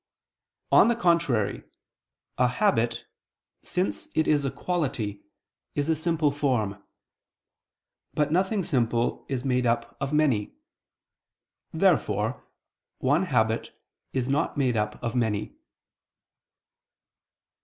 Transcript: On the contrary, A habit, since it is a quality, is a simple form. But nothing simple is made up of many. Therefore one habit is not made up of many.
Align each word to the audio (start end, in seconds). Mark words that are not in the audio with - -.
On 0.71 0.87
the 0.87 0.95
contrary, 0.95 1.63
A 2.39 2.47
habit, 2.47 3.05
since 3.61 4.09
it 4.15 4.27
is 4.27 4.43
a 4.45 4.49
quality, 4.49 5.21
is 5.75 5.89
a 5.89 5.95
simple 5.95 6.31
form. 6.31 6.83
But 8.15 8.31
nothing 8.31 8.63
simple 8.63 9.27
is 9.29 9.45
made 9.45 9.67
up 9.67 9.95
of 10.01 10.11
many. 10.11 10.55
Therefore 11.71 12.43
one 12.97 13.25
habit 13.25 13.79
is 14.11 14.27
not 14.27 14.57
made 14.57 14.75
up 14.75 14.95
of 15.03 15.15
many. 15.15 15.53